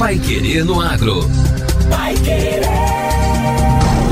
[0.00, 1.28] Pai Querer no Agro.
[1.90, 2.62] Pai Querer.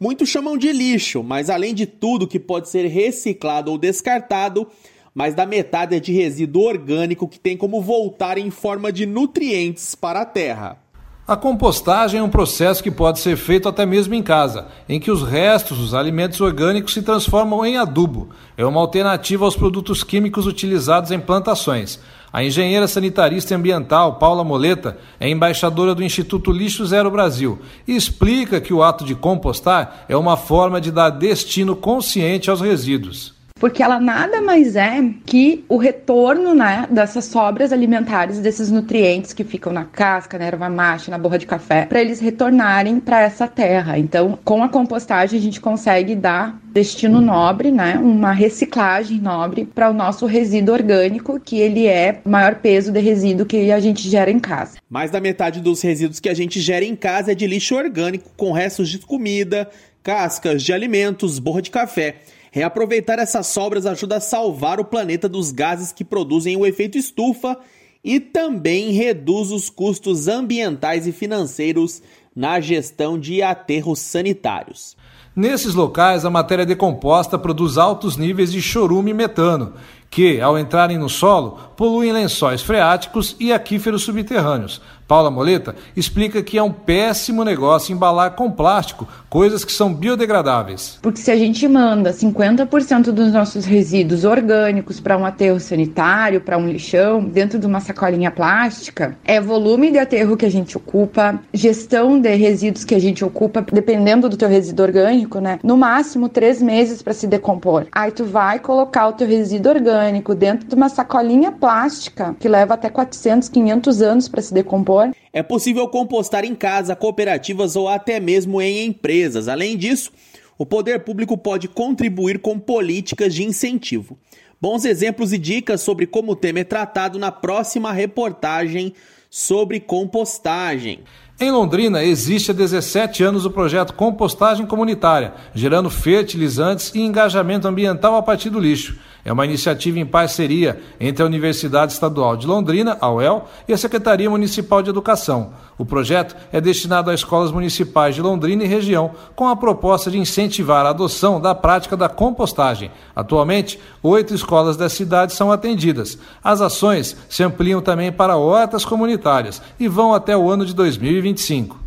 [0.05, 4.69] Muitos chamam de lixo, mas além de tudo que pode ser reciclado ou descartado,
[5.15, 9.95] mais da metade é de resíduo orgânico que tem como voltar em forma de nutrientes
[9.95, 10.84] para a terra.
[11.27, 15.11] A compostagem é um processo que pode ser feito até mesmo em casa, em que
[15.11, 18.29] os restos dos alimentos orgânicos se transformam em adubo.
[18.59, 21.99] É uma alternativa aos produtos químicos utilizados em plantações.
[22.31, 27.97] A engenheira sanitarista e ambiental Paula Moleta é embaixadora do Instituto Lixo Zero Brasil e
[27.97, 33.33] explica que o ato de compostar é uma forma de dar destino consciente aos resíduos
[33.65, 39.43] porque ela nada mais é que o retorno né, dessas sobras alimentares, desses nutrientes que
[39.43, 43.49] ficam na casca, na erva mate, na borra de café, para eles retornarem para essa
[43.49, 43.99] terra.
[43.99, 49.89] Então, com a compostagem, a gente consegue dar destino nobre, né, uma reciclagem nobre para
[49.89, 54.11] o nosso resíduo orgânico, que ele é o maior peso de resíduo que a gente
[54.11, 54.77] gera em casa.
[54.91, 58.29] Mais da metade dos resíduos que a gente gera em casa é de lixo orgânico,
[58.37, 59.71] com restos de comida,
[60.03, 62.17] cascas de alimentos, borra de café.
[62.55, 67.59] Reaproveitar essas sobras ajuda a salvar o planeta dos gases que produzem o efeito estufa
[68.05, 72.01] e também reduz os custos ambientais e financeiros
[72.33, 74.97] na gestão de aterros sanitários.
[75.35, 79.73] Nesses locais, a matéria decomposta produz altos níveis de chorume e metano,
[80.09, 84.81] que, ao entrarem no solo, poluem lençóis freáticos e aquíferos subterrâneos.
[85.07, 90.99] Paula Moleta explica que é um péssimo negócio embalar com plástico coisas que são biodegradáveis.
[91.03, 96.57] Porque se a gente manda 50% dos nossos resíduos orgânicos para um aterro sanitário, para
[96.57, 101.39] um lixão, dentro de uma sacolinha plástica, é volume de aterro que a gente ocupa,
[101.53, 105.59] gestão de resíduos que a gente ocupa, dependendo do teu resíduo orgânico, né?
[105.63, 107.87] No máximo três meses para se decompor.
[107.93, 112.75] Aí tu vai colocar o teu resíduo orgânico dentro de uma sacolinha plástica que leva
[112.75, 114.94] até 400, 500 anos para se decompor.
[115.33, 119.49] É possível compostar em casa, cooperativas ou até mesmo em empresas.
[119.49, 120.13] Além disso,
[120.57, 124.17] o poder público pode contribuir com políticas de incentivo.
[124.61, 128.95] Bons exemplos e dicas sobre como o tema é tratado na próxima reportagem
[129.29, 131.01] sobre compostagem.
[131.41, 138.15] Em Londrina, existe há 17 anos o projeto Compostagem Comunitária, gerando fertilizantes e engajamento ambiental
[138.15, 138.97] a partir do lixo.
[139.25, 143.79] É uma iniciativa em parceria entre a Universidade Estadual de Londrina, a UEL, e a
[143.79, 145.53] Secretaria Municipal de Educação.
[145.79, 150.19] O projeto é destinado a escolas municipais de Londrina e região, com a proposta de
[150.19, 152.91] incentivar a adoção da prática da compostagem.
[153.17, 156.19] Atualmente, oito escolas da cidade são atendidas.
[156.43, 161.79] As ações se ampliam também para hortas comunitárias e vão até o ano de 2025.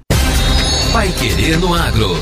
[0.92, 2.16] Vai querer no agro.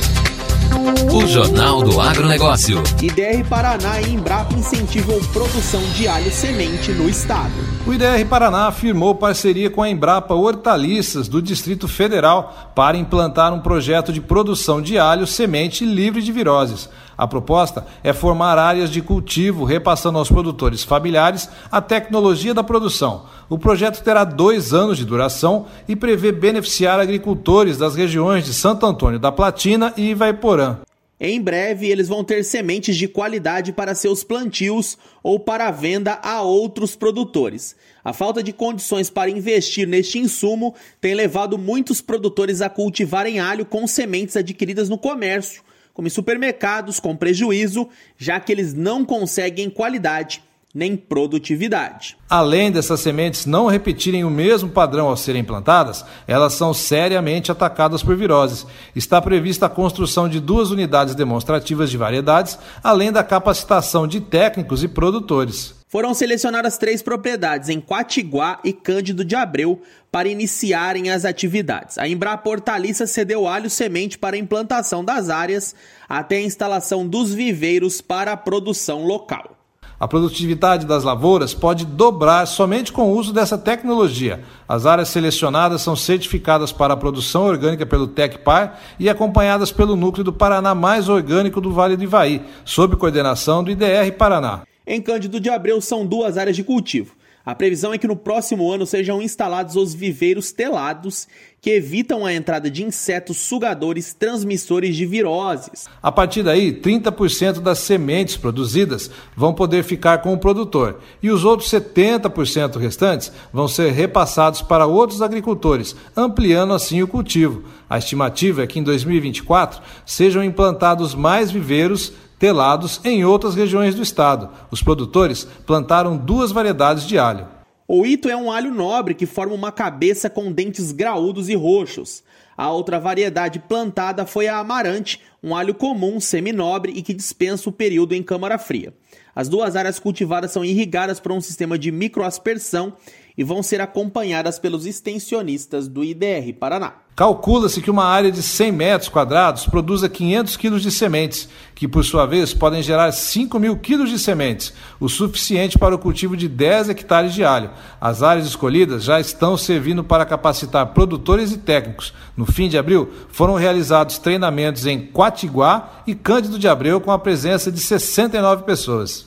[1.16, 2.84] O Jornal do Agronegócio.
[3.02, 7.54] IDR Paraná e Embrapa incentivam produção de alho semente no estado.
[7.88, 13.62] O IDR Paraná firmou parceria com a Embrapa Hortaliças do Distrito Federal para implantar um
[13.62, 16.90] projeto de produção de alho semente livre de viroses.
[17.18, 23.24] A proposta é formar áreas de cultivo, repassando aos produtores familiares a tecnologia da produção.
[23.48, 28.86] O projeto terá dois anos de duração e prevê beneficiar agricultores das regiões de Santo
[28.86, 30.80] Antônio da Platina e Ivaiporã.
[31.20, 36.42] Em breve, eles vão ter sementes de qualidade para seus plantios ou para venda a
[36.42, 37.76] outros produtores.
[38.04, 43.66] A falta de condições para investir neste insumo tem levado muitos produtores a cultivarem alho
[43.66, 45.64] com sementes adquiridas no comércio
[45.96, 47.88] como em supermercados com prejuízo,
[48.18, 50.44] já que eles não conseguem qualidade
[50.76, 52.18] nem produtividade.
[52.30, 58.04] Além dessas sementes não repetirem o mesmo padrão ao serem plantadas, elas são seriamente atacadas
[58.04, 58.68] por viroses.
[58.94, 64.84] Está prevista a construção de duas unidades demonstrativas de variedades, além da capacitação de técnicos
[64.84, 65.74] e produtores.
[65.88, 69.82] Foram selecionadas três propriedades em Quatiguá e Cândido de Abreu
[70.12, 71.98] para iniciarem as atividades.
[71.98, 75.74] A Embrapa Hortaliça cedeu alho semente para a implantação das áreas
[76.10, 79.55] até a instalação dos viveiros para a produção local.
[79.98, 84.44] A produtividade das lavouras pode dobrar somente com o uso dessa tecnologia.
[84.68, 90.24] As áreas selecionadas são certificadas para a produção orgânica pelo TecPar e acompanhadas pelo Núcleo
[90.24, 94.64] do Paraná Mais Orgânico do Vale do Ivaí, sob coordenação do IDR Paraná.
[94.86, 97.16] Em Cândido de Abreu são duas áreas de cultivo.
[97.46, 101.28] A previsão é que no próximo ano sejam instalados os viveiros telados,
[101.62, 105.86] que evitam a entrada de insetos sugadores transmissores de viroses.
[106.02, 111.46] A partir daí, 30% das sementes produzidas vão poder ficar com o produtor e os
[111.46, 117.64] outros 70% restantes vão ser repassados para outros agricultores, ampliando assim o cultivo.
[117.88, 124.02] A estimativa é que em 2024 sejam implantados mais viveiros telados em outras regiões do
[124.02, 124.50] estado.
[124.72, 127.48] Os produtores plantaram duas variedades de alho.
[127.88, 132.24] O ito é um alho nobre que forma uma cabeça com dentes graúdos e roxos.
[132.58, 137.74] A outra variedade plantada foi a amarante, um alho comum, seminobre e que dispensa o
[137.74, 138.94] período em câmara fria.
[139.36, 142.94] As duas áreas cultivadas são irrigadas por um sistema de microaspersão
[143.38, 147.06] e vão ser acompanhadas pelos extensionistas do IDR Paraná.
[147.16, 152.04] Calcula-se que uma área de 100 metros quadrados produza 500 quilos de sementes, que por
[152.04, 156.50] sua vez podem gerar 5 mil quilos de sementes, o suficiente para o cultivo de
[156.50, 157.72] 10 hectares de alho.
[158.02, 162.14] As áreas escolhidas já estão servindo para capacitar produtores e técnicos.
[162.36, 167.20] No fim de abril, foram realizados treinamentos em Quatiguá e Cândido de Abreu com a
[167.20, 169.26] presença de 69 pessoas.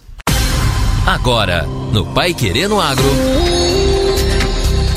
[1.07, 3.58] Agora, no Pai Querendo Agro.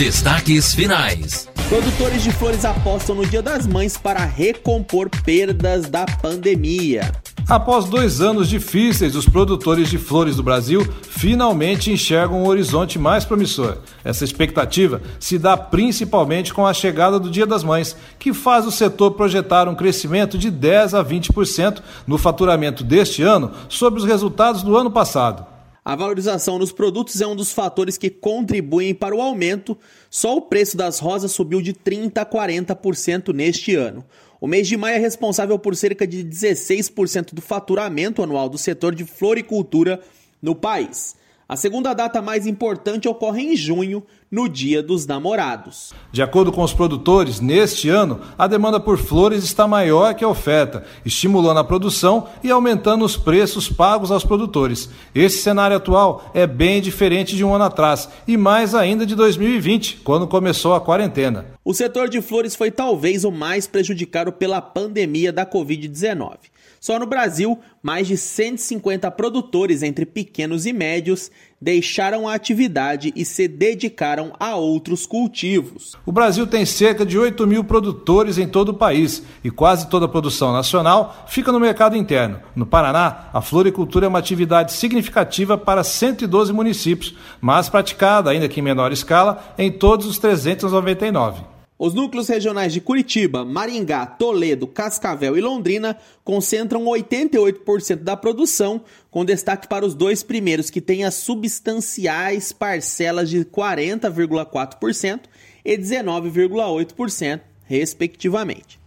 [0.01, 1.47] Destaques finais.
[1.69, 7.11] Produtores de flores apostam no Dia das Mães para recompor perdas da pandemia.
[7.47, 13.25] Após dois anos difíceis, os produtores de flores do Brasil finalmente enxergam um horizonte mais
[13.25, 13.77] promissor.
[14.03, 18.71] Essa expectativa se dá principalmente com a chegada do Dia das Mães, que faz o
[18.71, 21.77] setor projetar um crescimento de 10 a 20%
[22.07, 25.51] no faturamento deste ano sobre os resultados do ano passado.
[25.83, 29.75] A valorização nos produtos é um dos fatores que contribuem para o aumento.
[30.11, 34.05] Só o preço das rosas subiu de 30% a 40% neste ano.
[34.39, 38.93] O mês de maio é responsável por cerca de 16% do faturamento anual do setor
[38.93, 39.99] de floricultura
[40.39, 41.15] no país.
[41.51, 44.01] A segunda data mais importante ocorre em junho,
[44.31, 45.91] no Dia dos Namorados.
[46.09, 50.29] De acordo com os produtores, neste ano, a demanda por flores está maior que a
[50.29, 54.89] oferta, estimulando a produção e aumentando os preços pagos aos produtores.
[55.13, 59.97] Esse cenário atual é bem diferente de um ano atrás e mais ainda de 2020,
[60.05, 61.47] quando começou a quarentena.
[61.65, 66.50] O setor de flores foi talvez o mais prejudicado pela pandemia da Covid-19.
[66.83, 71.29] Só no Brasil, mais de 150 produtores entre pequenos e médios
[71.61, 75.95] deixaram a atividade e se dedicaram a outros cultivos.
[76.03, 80.07] O Brasil tem cerca de 8 mil produtores em todo o país e quase toda
[80.07, 82.39] a produção nacional fica no mercado interno.
[82.55, 88.59] No Paraná, a floricultura é uma atividade significativa para 112 municípios, mas praticada, ainda que
[88.59, 91.50] em menor escala, em todos os 399.
[91.83, 99.25] Os núcleos regionais de Curitiba, Maringá, Toledo, Cascavel e Londrina concentram 88% da produção, com
[99.25, 105.21] destaque para os dois primeiros, que têm as substanciais parcelas de 40,4%
[105.65, 108.79] e 19,8%, respectivamente.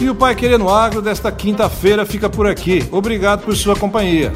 [0.00, 2.86] E o Pai Querendo Agro desta quinta-feira fica por aqui.
[2.92, 4.32] Obrigado por sua companhia.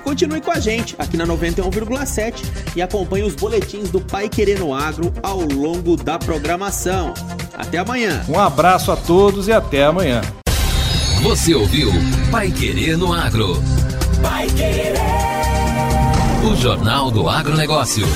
[0.00, 2.42] E continue com a gente aqui na 91,7
[2.74, 7.12] e acompanhe os boletins do Pai Querendo Agro ao longo da programação.
[7.52, 8.24] Até amanhã.
[8.26, 10.22] Um abraço a todos e até amanhã.
[11.22, 11.92] Você ouviu
[12.30, 13.62] Pai Querendo Agro.
[14.22, 14.94] Pai Querer.
[16.50, 18.06] O Jornal do Agronegócio.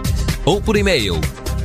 [0.46, 1.20] ou por e-mail